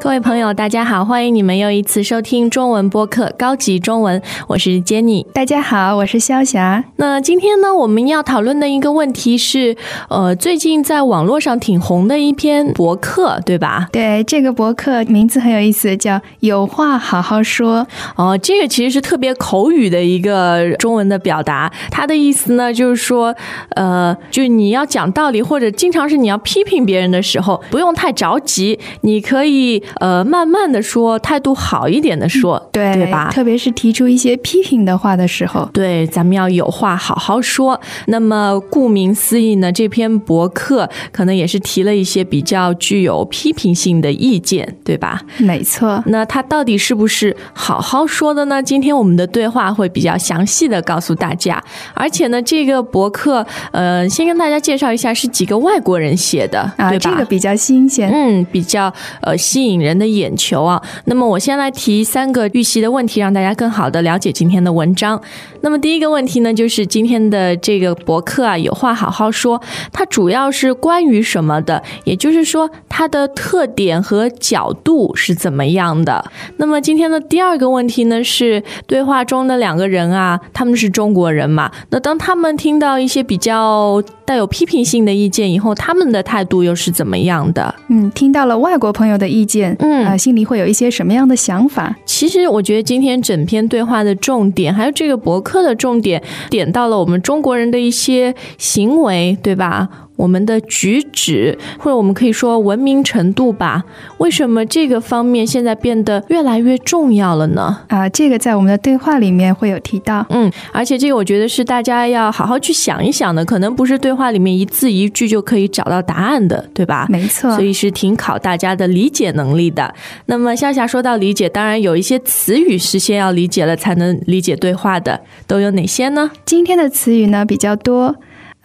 [0.00, 5.26] 各位朋友，大家好，欢迎你们又一次收听中文播客高级中文，我是 Jenny。
[5.32, 6.84] 大家好，我是肖霞。
[6.96, 9.76] 那今天呢，我们要讨论的一个问题是，
[10.08, 13.88] 呃，最近在网络上挺红的一篇博客，对吧？
[13.90, 17.84] 对，这个博客名字很有意思，叫“有话好好说
[18.14, 23.34] 哦，这个其实是特别口语的一个中文的表达，它的意思呢，就是说，
[23.70, 33.30] 呃，就你要讲道理，或者经常是你要批评别人的时候，不用太着急，你可以呃慢慢的说，态度好一点的说”，，对对吧？
[33.30, 37.80] 特别是提出一些批评的话的时候，对，咱们要有话好好说。
[38.06, 45.20] 那么，顾名思义呢，这篇博客可能也是提了一些比较具有批评性的意见，对吧？
[45.38, 46.02] 没错。
[46.06, 48.62] 那它到底是不是好好说的呢？
[48.62, 51.62] 今天我们的对话会比较详细的告诉大家。
[51.94, 57.10] 而且呢，这个博客，呃，先跟大家介绍一下，是几个外国人写的，啊，对吧？
[57.10, 58.10] 这个比较新鲜。
[58.10, 60.82] 嗯，比较呃吸引人的眼球啊。
[61.04, 65.20] 那么我先来提三个预习的问题，让大家更好的了解今天的文章。
[65.60, 69.60] 那么第一个问题呢，就是今天的这个博客啊，有话好好说，
[69.92, 71.82] 它主要是关于什么的？
[72.04, 76.24] 也就是说，它的特点和角度是怎么样的？
[76.58, 81.70] 那么今天的第二个问题呢，是对话中的两个人啊，他们是中国人嘛？
[81.90, 87.74] 那当他们听到一些比较带有批评性的意见以后，他们的态度又是怎么样的？
[87.88, 91.96] 嗯，听到了外国朋友的意见，嗯啊、心里会有一些什么样的想法？
[92.04, 99.88] 其实我觉得今天整篇对话的重点，还有这个博客的重点，点到了我们中国人的一些行为，对吧？
[100.18, 103.84] 我们的举止，或者我们可以说文明程度吧。
[104.18, 107.78] 为什么这个方面现在变得越来越重要了呢？
[107.86, 110.26] 啊、这个在我们的对话里面会有提到。
[110.30, 117.06] 嗯，而且这个我觉得是大家要好好去想一想的，可能不是对话里面一字一句就可以找到答案的，对吧？
[117.08, 119.94] 没错所，以是挺考大家的理解能力的。
[120.26, 126.28] 那么夏夏说到理解，当然有一些词语是先要理解了才能理解对话的，都有哪些呢？
[126.44, 128.16] 今天的词语呢比较多。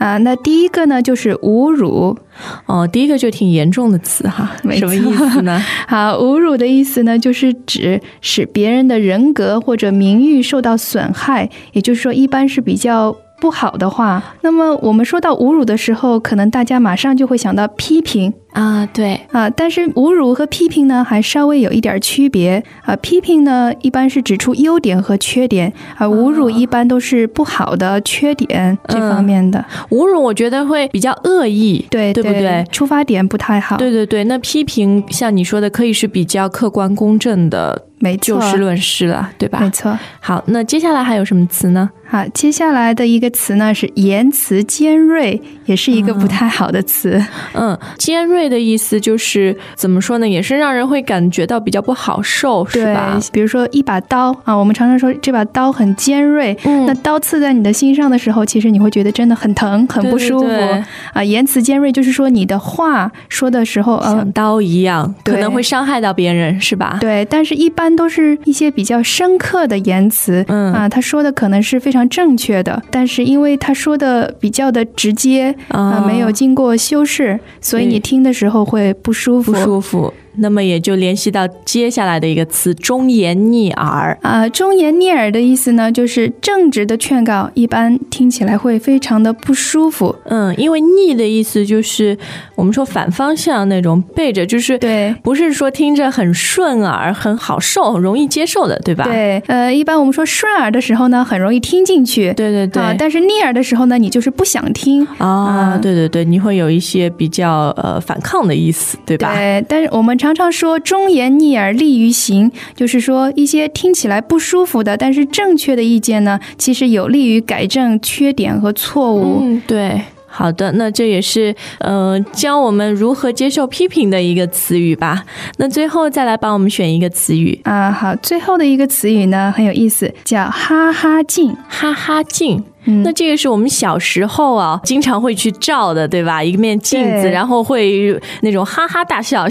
[0.03, 2.17] 啊、那第一个呢就是侮辱。
[2.65, 4.99] 哦，第一个就挺严重的词哈， 没什么意
[5.29, 5.61] 思呢？
[5.87, 14.23] 好，侮辱的意思呢，就是指使别人的人格或者名誉受到损害，也就是说，一般是比较不好的话。
[14.39, 22.95] 那么我们说到侮辱的时候，可能大家马上就会想到批评啊，对，啊，但是侮辱和批评呢，还稍微有一点区别啊。
[22.95, 29.65] 批评呢，一般是指出优点和缺点，而侮辱一般都是不好的缺点这方面的。
[29.89, 32.65] 侮辱我觉得会比较恶意，对对不对？
[32.71, 33.75] 出发点不太好。
[33.75, 39.59] 对对对，那批评像你说的，可以是比较客观公正的，没错就，事论事了，对吧？
[39.61, 39.97] 没错。
[40.19, 41.89] 好，那接下来还有什么词呢？
[42.05, 47.19] 好，接下来的一个词呢是言辞尖锐，也是一个不太好的词。
[47.53, 50.27] 嗯，尖锐的意思就是怎么说呢？
[50.27, 61.23] 也是让人会感觉到比较不好受，是吧？，比如说一把刀啊，我们常常说这把刀很尖锐，嗯那刀刺在你的心上的时候，其实你会觉得真的很疼，很不舒服啊。
[61.23, 66.97] 言辞尖锐就是说你的话说的时候，呃像，刀一样，可能会伤害到别人，是吧？
[67.01, 79.51] 对，但是一般都是一些比较深刻的言辞，嗯啊，他说的可能是非常正确的，但是因为他说的比较的直接啊、啊没有经过修饰，所以你听的时候会不舒服。
[79.51, 80.13] 不舒服。
[80.37, 90.15] 那么也就联系到接下来的一个词“忠言逆耳啊，忠言逆耳的意思呢，就是正直的劝告，一般听起来会非常的不舒服。”。
[90.25, 92.17] 嗯，因为逆的意思就是
[92.55, 99.03] 我们说反方向那种背着，就是对不是说听着很顺耳、很好受、容易接受的，对吧？
[99.05, 102.33] 对，呃，一般我们说顺耳的时候呢，很容易听进去。
[102.33, 105.05] 对对对啊，但是逆耳的时候呢，你就是不想听。
[105.17, 109.33] 啊，啊对对对，你会有一些比较呃反抗的意思，对吧？
[109.35, 119.39] 对，但是我们常常说忠言逆耳利于行，就是说一些听起来不舒服的，但是正确的意见呢，其实有利于改正缺点和错误。
[119.41, 120.01] 嗯，对。
[120.25, 125.25] 好的，那这也是呃教我们如何接受批评的一个词语吧。
[125.57, 131.53] 那最后再来帮我们选一个词语，啊，好，最后的一个词语呢很有意思，叫哈哈镜。
[131.67, 132.63] 哈哈镜。
[133.03, 136.43] 那这个是我们小时候啊，经常会去照的，对吧？
[136.43, 139.47] 一面镜子，然后会那种哈哈大笑，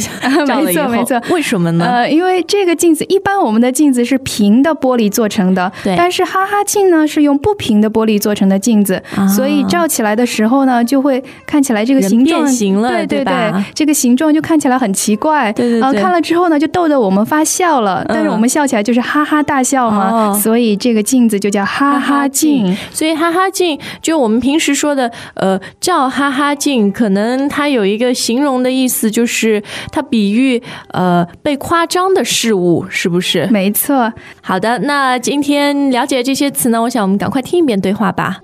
[0.47, 1.21] 照了以后，没错没错。
[1.31, 1.85] 为什么呢？
[1.85, 5.95] 呃，因为这个镜子，一般我们的镜子是平的玻璃做成的，对。
[5.97, 9.27] 但是哈哈镜呢是用不平的玻璃做成的镜子，啊。
[9.27, 16.03] 所以照起来的时候呢，就会看起来这个形状变形了对对对对，这个形状就看起来很奇怪，对对对。
[16.03, 20.39] 看了之后呢，就逗得我们发笑了，但是我们笑起来就是哈哈大笑嘛，哦。
[20.39, 22.77] 所以这个镜子就叫哈哈镜。
[22.93, 33.47] 所以哈哈镜就我们平时说的，呃，照哈哈镜，可能它有一个形容的意思，就是它比喻呃被夸张的事物，是不是？
[33.47, 38.41] 没错，好的，那今天了解这些词呢，我想我们赶快听一遍对话吧。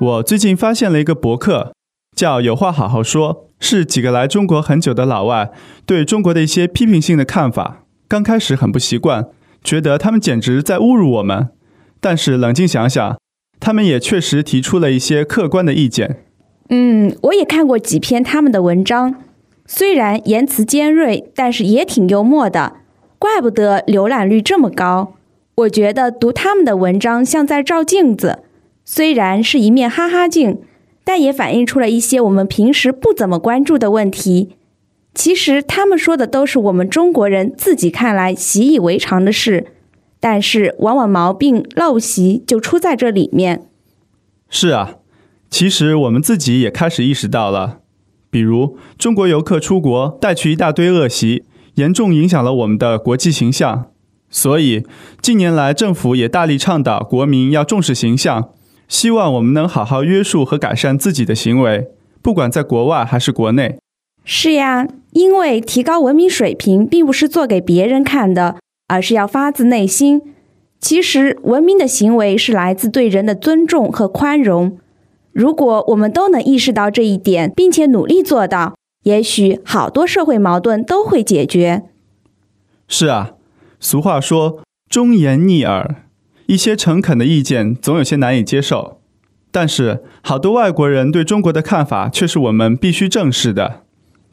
[0.00, 1.72] 我最近发现了一个博客，
[2.16, 5.52] 叫“有话好好说”，是几个来中国很久的老外
[5.86, 7.84] 对中国的一些批评性的看法。
[8.08, 9.26] 刚开始很不习惯，
[9.62, 11.50] 觉得他们简直在侮辱我们。
[12.02, 13.16] 但是冷静想想，
[13.60, 16.16] 他们也确实提出了一些客观的意见。
[16.68, 19.14] 嗯，我也看过几篇他们的文章，
[19.66, 22.74] 虽然言辞尖锐，但是也挺幽默的，
[23.20, 25.14] 怪不得浏览率这么高。
[25.54, 28.40] 我觉得读他们的文章像在照镜子，
[28.84, 30.60] 虽然是一面哈哈镜，
[31.04, 34.56] 但也反映出了一些我们平时不怎么关注的问题。
[35.14, 39.66] 其实他们说的都是我们中国人自己看来习以为常的事，
[40.22, 43.66] 但是往往毛病陋习就出在这里面。
[44.48, 44.94] 是啊，
[45.50, 47.80] 其实我们自己也开始意识到了，
[48.30, 51.42] 比如中国游客出国带去一大堆恶习，
[51.74, 53.86] 严重影响了我们的国际形象。
[54.30, 54.86] 所以
[55.20, 58.50] 近年来政府也大力倡导国民要重视形象，
[58.86, 61.88] 希望我们能好好约束和改善自己的行为，
[62.22, 63.80] 不管在国外还是国内。
[64.24, 68.58] 是呀，因为提高文明水平并不是做给别人看的，
[68.92, 70.20] 而是要发自内心。
[70.78, 74.78] 其实，文明的行为是来自对人的尊重和宽容。
[75.32, 78.74] 如果我们都能意识到这一点，并且努力做到，
[79.04, 81.84] 也许好多社会矛盾都会解决。
[82.86, 83.32] 是啊，
[83.80, 84.60] 俗话说
[84.90, 86.02] “忠言逆耳”，
[86.44, 89.00] 一些诚恳的意见总有些难以接受，
[89.50, 93.84] 但是好多外国人对中国的看法却是我们必须正视的。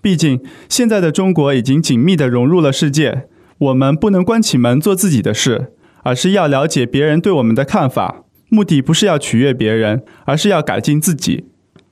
[0.02, 3.28] 毕竟，现在的中国已经紧密地融入了世界，
[3.60, 5.74] 我们不能关起门做自己的事，
[6.04, 8.24] 而是要了解别人对我们的看法。
[8.50, 11.46] 目的不是要取悦别人，而是要改进自己。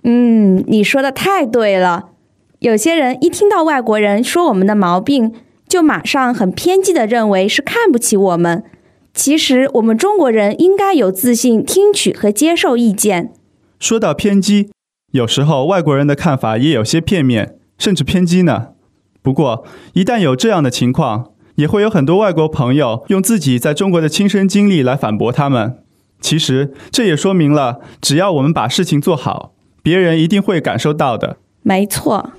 [0.03, 2.09] 嗯，你说的太对了。
[2.59, 5.33] 有些人一听到外国人说我们的毛病，
[5.67, 8.63] 就马上很偏激的认为是看不起我们。
[9.13, 13.33] 其实，我们中国人应该有自信，听取和接受意见。
[13.79, 14.69] 说到偏激，
[15.11, 18.69] 有时候外国人的看法也有些片面，甚至偏激呢。
[19.21, 25.77] 不过，一旦有这样的情况，也会有很多外国朋友用自己在中国的亲身经历来反驳他们。
[26.19, 31.37] 其实，这也说明了，只要我们把事情做好，别人一定会感受到的。
[31.61, 32.31] 没错。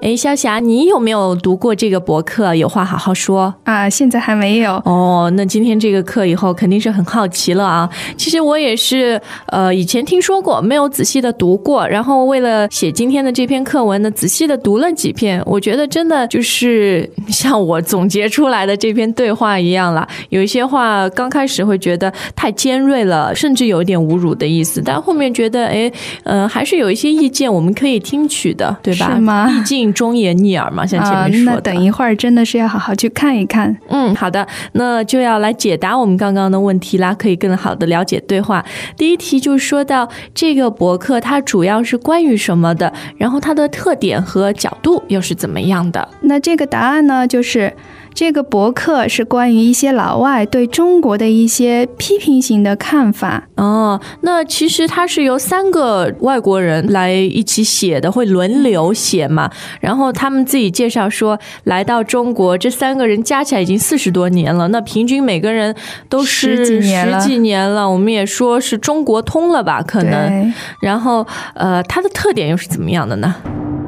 [0.00, 2.54] 哎，肖霞，你有没有读过这个博客？
[2.54, 3.52] 有话好好说。
[3.64, 4.74] 啊，现在还没有。
[4.84, 7.90] 哦，那今天这个课以后肯定是很好奇了啊。
[8.16, 11.86] 其实我也是，呃，以前听说过，没有仔细的读过。
[11.88, 15.42] 然后为了写今天的这篇课文呢，仔细的读了几篇。
[15.44, 20.06] 我觉得真的就是像我总结出来的这篇对话一样啦。
[20.28, 25.90] 有一些话刚开始会觉得太尖锐了，甚至有一点侮辱的意思，但后面觉得，哎，
[26.22, 29.14] 呃，还是有一些意见我们可以听取的，对吧？
[29.16, 31.54] 是吗毕竟忠言逆耳嘛，像前啊面说的。
[31.56, 33.76] 那等一会儿真的是要好好去看一看。
[33.88, 38.64] 嗯，好的，那就要来解答我们刚刚的问题啦，可以更好的了解对话。
[38.96, 46.08] 第一题就说到这个博客它主要是关于什么的，然后它的特点和角度又是怎么样的？
[46.22, 47.72] 那这个答案呢，就是
[48.18, 53.44] 这个博客是关于一些老外对中国的一些批评性的看法。
[53.54, 59.48] 哦，那其实它是由三个外国人来一起写的，会轮流写嘛。
[59.78, 65.72] 然后他们自己介绍说，来到中国这三个人加起来已经四十多年了，那平均每个人
[66.08, 67.88] 都是十几年了十几年了。
[67.88, 70.52] 我们也说是中国通了吧，可能。
[70.82, 73.36] 然后，呃，它的特点又是怎么样的呢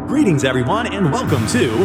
[0.09, 1.85] ？Greetings, everyone, and welcome to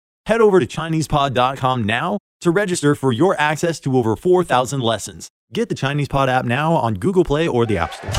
[0.26, 5.28] Head over to ChinesePod.com now to register for your access to over 4,000 lessons.
[5.52, 8.10] Get the Chinese Pod app now on Google Play or the App Store.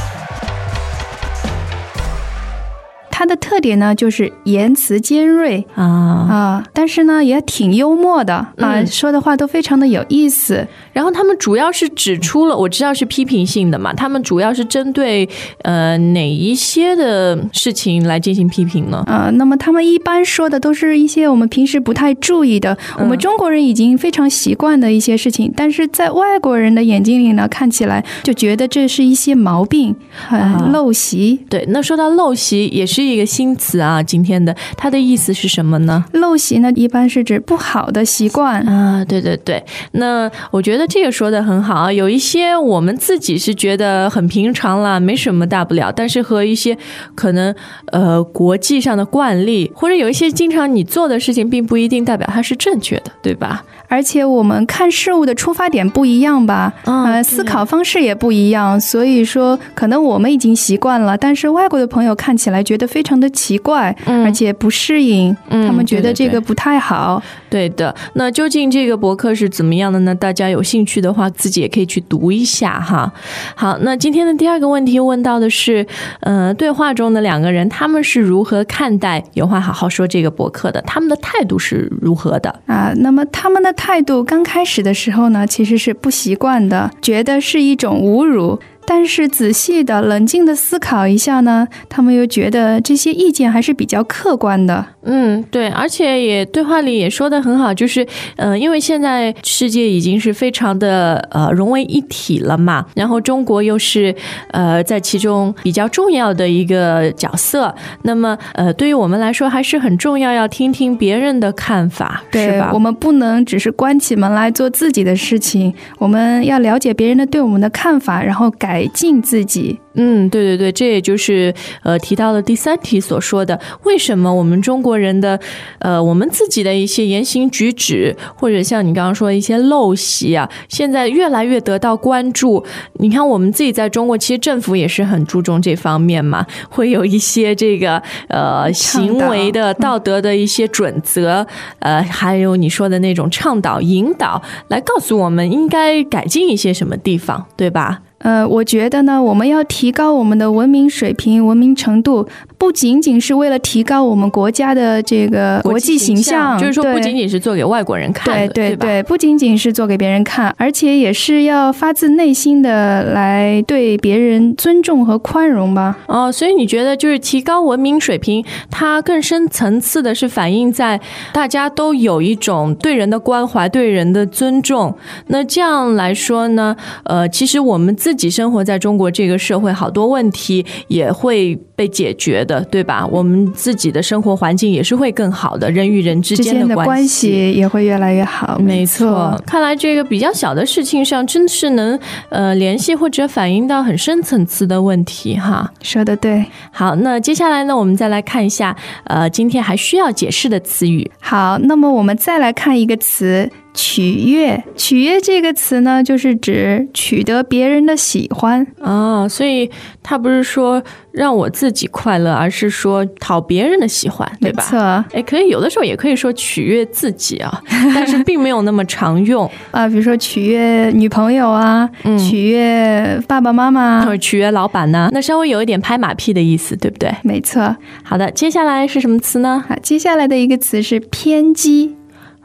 [3.10, 10.68] 它的特点呢就是言辞尖锐啊，啊，但是呢也挺幽默的啊，嗯说的话都非常的有意思。
[10.93, 15.29] 然后他们主要是指出了，我知道是批评性的嘛，他们主要是针对
[15.63, 19.03] 呃哪一些的事情来进行批评呢？
[19.07, 29.95] 啊，那么他们一般说的都是一些我们平时不太注意的，我们中国人已经非常习惯的一些事情，但是在外国人的眼睛里呢，看起来就觉得这是一些毛病，
[30.29, 31.41] 很、啊陋习。
[31.49, 36.05] 对，那说到陋习，也是一个新词啊，今天的它的意思是什么呢？
[36.13, 38.61] 陋习呢，一般是指不好的习惯。
[38.63, 41.93] 啊，对对对，那我觉得这个说的很好啊。
[41.93, 46.77] 有一些我们自己是觉得很平常啦，没什么大不了，但是和一些
[47.15, 47.55] 可能
[47.87, 53.65] 呃国际上的惯例，或者有一些经常你做的事情，并不一定代表它是正确的，对吧？
[53.93, 67.23] 而且我们看事物的出发点不一样吧，呃，嗯对思考方式也不一样，所以说可能我们已经习惯了，但是外国的朋友看起来觉得非常的奇怪，嗯而且不适应，嗯他们觉得这个不太好。
[67.51, 70.15] 对的，那究竟这个博客是怎么样的呢？
[70.15, 73.13] 大家有兴趣的话，自己也可以去读一下哈。
[73.55, 75.87] 好，那今天的第二个问题问到的是，
[76.21, 80.81] 呃，对话中的两个人他们是如何看待有话好好说这个博客的？
[80.87, 82.49] 他们的态度是如何的？
[82.65, 88.61] 啊，那么他们的态度刚开始的时候呢，其实是不习惯的，觉得是一种侮辱。
[88.87, 94.85] 但是仔细的、冷静的思考一下呢，他们又觉得这些意见还是比较客观的。
[95.05, 104.15] 嗯，对，而且也对话里也说的很好，就是呃，因为现在世界已经是非常的呃融为一体了嘛，然后中国又是
[104.53, 112.71] 呃在其中比较重要的一个角色，那么呃对于我们来说还是很重要，要听听别人的看法，是吧？
[112.73, 119.79] 我们不能只是关起门来做自己的事情，我们要了解别人的对我们的看法，然后改进自己。
[119.95, 121.53] 嗯，对对对，这也就是
[121.83, 125.39] 呃提到了第三题所说的，为什么我们中国人的
[125.81, 132.65] 呃我们自己的一些言行举止，或者像你刚刚说的一些陋习啊，现在越来越得到关注。
[132.95, 141.47] 你看我们自己在中国，其实政府也是很注重这方面嘛，会有一些这个呃行为的道德的一些准则，
[141.81, 148.01] 呃，还有你说的那种倡导引导，来告诉我们应该改进一些什么地方，对吧？
[148.23, 152.27] 呃，我觉得呢，我们要提高我们的文明水平、文明程度，
[152.57, 158.49] 不仅仅是为了提高我们国家的这个国际形象，就是说不仅仅是做给外国人看对？
[158.49, 165.99] 对对，不仅仅是做给别人看，而且也是要发自内心的来对别人尊重和宽容吧。
[166.07, 171.01] 哦，所以你觉得就是提高文明水平，它更深层次的是反映在
[171.33, 174.95] 大家都有一种对人的关怀、对人的尊重。
[175.27, 183.07] 那这样来说呢，呃，其实我们自己生活在中国这个社会，好多问题也会被解决的，对吧？
[183.07, 188.59] 我们自己的生活环境也是会更好的，人与人之之间的关系也会越来越好。
[188.59, 195.73] 没错错，，看来这个比较小的事情上，真是能呃联系或者反映到很深层次的问题哈。
[195.83, 196.45] 说的对。
[196.71, 201.11] 好，那接下来呢，我们再来看一下，呃，今天还需要解释的词语。
[201.21, 204.63] 好，那么我们再来看一个词“取悦”。
[204.75, 208.67] 取悦这个词呢，就是指取得别人的喜欢。
[208.81, 209.71] 哦，所以
[210.03, 214.65] 他不是说让我自己快乐，而是说讨别人的喜欢，对吧？
[214.65, 217.63] 没错，哎，可以有的时候也可以说取悦自己啊，
[217.95, 219.49] 但是并没有那么常用。
[219.71, 224.23] 啊，比如说取悦女朋友啊，嗯取悦爸爸妈妈啊或者。
[224.23, 227.13] 取悦老板呢，那稍微有一点拍马屁的意思，对不对？
[227.25, 229.65] 没错，好的，接下来是什么词呢？
[229.69, 231.97] 好，接下来的一个词是偏激。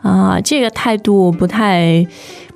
[0.07, 2.05] 啊，这个态度不太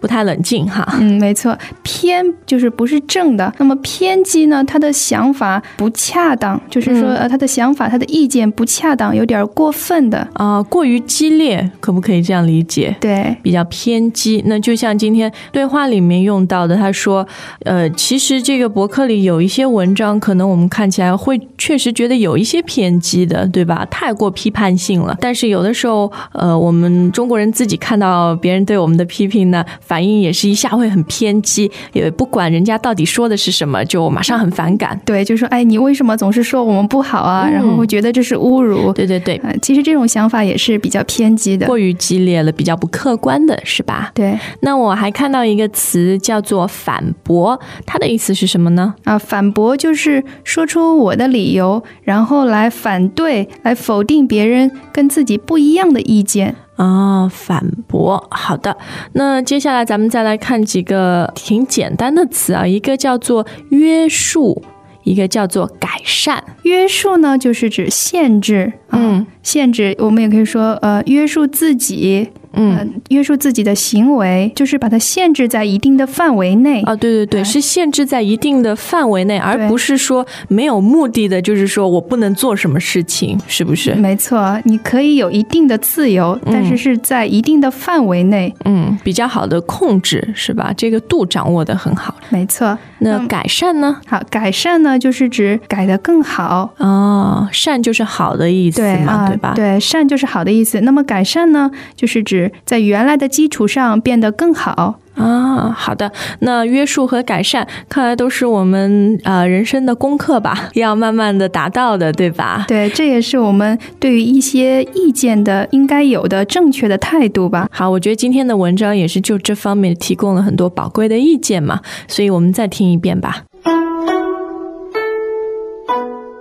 [0.01, 0.85] 不太冷静哈。
[0.99, 3.53] 嗯，没错，偏就是不是正的。
[3.59, 4.63] 那么偏激呢？
[4.65, 10.27] 他的想法不恰当，就是说，嗯呃，他的想法、他的意见不恰当，有点过分的。
[10.33, 12.95] 啊、过于激烈，可不可以这样理解？
[12.99, 17.25] 对，比较偏激，那就像今天对话里面用到的，他说，
[17.63, 23.85] 呃，其实这个博客里有一些文章，可能我们看起来会确实觉得有一些偏激的，对吧？
[23.91, 25.15] 太过批判性了。
[25.21, 34.97] 但是有的时候，呃，我们中国人自己看到别人对我们的批评呢，反应也是一下会很偏激，也不管人家到底说的是什么，就马上很反感。
[35.03, 37.45] 对，就说，哎，你为什么总是说我们不好啊？
[37.49, 38.93] 嗯然后会觉得这是侮辱。
[38.93, 41.67] 对对对，呃，其实这种想法也是比较偏激的。
[41.67, 44.11] 过于激烈了，比较不客观的是吧？
[44.13, 48.95] 对那我还看到一个词叫做反驳，它的意思是什么呢？
[49.03, 56.55] 啊，反驳就是说出我的理由，然后来反对、来否定别人跟自己不一样的意见。
[56.81, 58.27] 哦，反驳。
[58.31, 58.75] 好的，
[59.13, 64.63] 那接下来咱们再来看几个挺简单的词啊，一个叫做约束，
[65.03, 66.43] 一个叫做改善。
[66.63, 69.95] 约束呢，就是指限制，啊嗯，限制。
[69.99, 76.81] 我们也可以说，呃，约束自己，嗯，呃，约束自己的行为，就是把它限制在一定的范围内。
[76.83, 83.93] 啊，对对对，哎是限制在一定的范围内，而不是说没有目的的，就是说我不能做什么事情，是不是？
[83.95, 88.53] 没错，你可以有一定的自由，但是是在一定的范围内。
[88.65, 90.73] 嗯，比较好的控制是吧？
[90.75, 92.15] 这个度掌握的很好。
[92.29, 92.67] 没错。
[92.69, 93.97] 嗯那改善呢？
[94.05, 96.71] 好，改善呢，就是指改得更好。
[96.77, 99.53] 哦，善就是好的意思嘛，对啊，对吧？
[99.55, 100.79] 对，善就是好的意思。
[100.81, 104.99] 那么改善呢，就是指在原来的基础上变得更好。
[105.15, 106.09] 啊，好的。
[106.39, 112.63] 那约束和改善，看来都是我们呃人生的功课吧， 要慢慢的达到的，对吧？
[112.65, 117.67] 对，这也是我们对于一些意见的应该有的正确的态度吧。
[117.71, 123.43] 好，我觉得今天的文章也是就这方面提供了很多宝贵的意见嘛，所以我们再听一遍吧。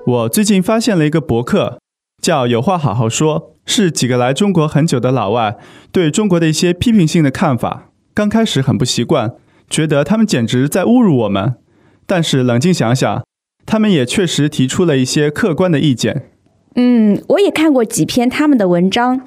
[0.07, 1.80] 我最近发现了一个博客，
[2.21, 5.57] 叫“有话好好说”，是几个来中国很久的老外
[5.91, 7.91] 对中国的一些批评性的看法。
[8.13, 9.35] 刚开始很不习惯，
[9.69, 11.55] 觉得他们简直在侮辱我们。
[12.07, 13.23] 但是冷静想想，
[13.65, 16.29] 他们也确实提出了一些客观的意见。
[16.75, 19.21] 嗯，我也看过几篇他们的文章，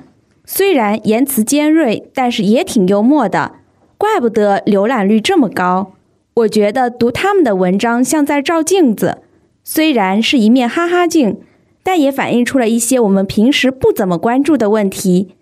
[0.45, 3.53] 虽然言辞尖锐，但是也挺幽默的，
[3.97, 5.93] 怪不得浏览率这么高。
[6.33, 9.19] 我觉得读他们的文章像在照镜子，
[9.63, 11.39] 虽然是一面哈哈镜，
[11.83, 15.35] 但也反映出了一些我们平时不怎么关注的问题。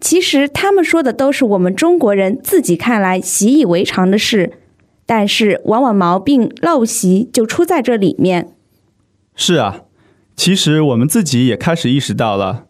[0.00, 4.54] 其实他们说的都是我们中国人自己看来习以为常的事，
[5.04, 8.54] 但是往往毛病陋习就出在这里面。
[9.34, 9.82] 是啊，
[10.34, 12.64] 其实我们自己也开始意识到了，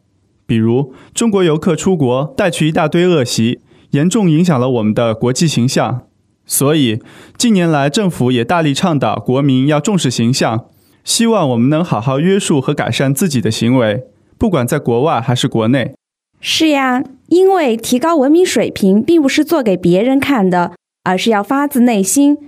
[0.47, 3.61] 比如中国游客出国带去一大堆恶习，
[3.91, 6.03] 严重影响了我们的国际形象。
[6.45, 7.01] 所以
[7.39, 10.65] 近年来政府也大力倡导国民要重视形象，
[11.05, 14.05] 希望我们能好好约束和改善自己的行为，
[14.39, 15.95] 不管在国外还是国内。
[16.41, 20.73] 是呀，因为提高文明水平并不是做给别人看的，
[21.05, 22.39] 而是要发自内心。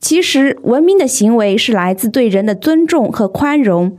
[0.00, 3.98] 其实，文明的行为是来自对人的尊重和宽容。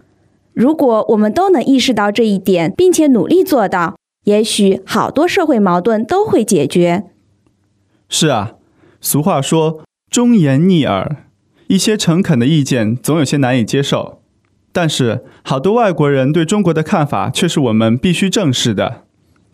[0.53, 7.05] 如果我们都能意识到这一点，并且努力做到，也许好多社会矛盾都会解决。
[8.07, 8.53] 是啊，
[9.01, 11.24] 俗话说“忠言逆耳”，
[11.67, 14.21] 一些诚恳的意见总有些难以接受，
[14.71, 19.03] 但是好多外国人对中国的看法却是我们必须正视的。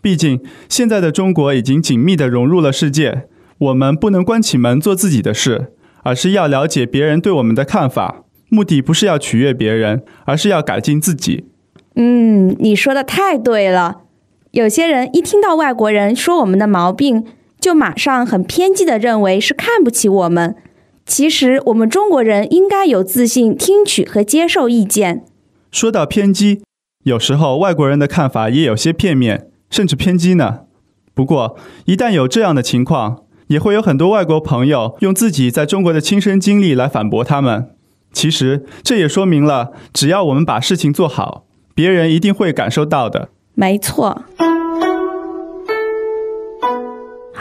[0.02, 3.28] 毕竟，现在的中国已经紧密地融入了世界，
[3.60, 8.24] 我们不能关起门做自己的事，而是要了解别人对我们的看法。
[8.50, 11.46] 目的不是要取悦别人，而是要改进自己。
[11.96, 14.02] 嗯，你说的太对了。
[14.52, 17.24] 有些人一听到外国人说我们的毛病，
[17.60, 20.56] 就马上很偏激地认为是看不起我们。
[21.06, 25.26] 其实，我们中国人应该有自信，听取和接受意见。
[25.72, 26.62] 说到偏激，
[27.04, 30.62] 有时候外国人的看法也有些片面，甚至偏激呢。
[31.14, 37.72] 不过，一旦有这样的情况，也会有很多外国朋友用自己在中国的亲身经历来反驳他们。
[38.14, 43.30] 其实，这也说明了，只要我们把事情做好，别人一定会感受到的。
[43.54, 44.24] 没错。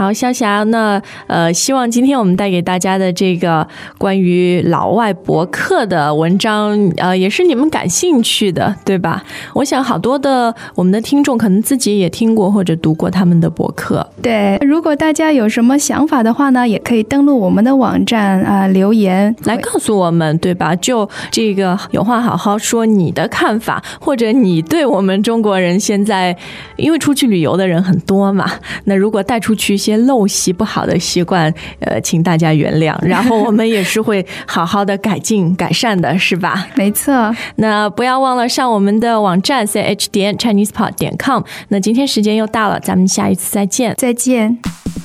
[0.00, 9.22] 好，潇霞，那呃，希望今天我们带给大家的这个关于老外博客的文章，呃，也是你们感兴趣的，对吧？
[9.52, 14.08] 我想好多的我们的听众可能自己也听过或者读过他们的博客。
[14.22, 20.74] 对，如果大家有什么想法的话呢，也可以登录我们的网站啊、留言来告诉我们，对吧？
[20.76, 26.34] 就这个有话好好说你的看法，或者你对我们中国人现在，
[26.78, 28.50] 因为出去旅游的人很多嘛，
[28.84, 36.66] 那如果带出去一些陋习不好的习惯，呃，请大家原谅，然后我们也是会好好的改进改善的，是吧？
[36.74, 41.42] 没错，那不要忘了上我们的网站 c h 点 chinesepod 点 com。
[41.68, 43.94] 那今天时间又到了，咱们下一次再见。
[43.96, 44.58] 再见。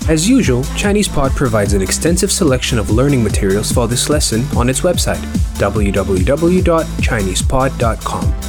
[0.07, 4.81] As usual, ChinesePod provides an extensive selection of learning materials for this lesson on its
[4.81, 5.17] website,
[5.57, 8.44] www.chinesepod.com.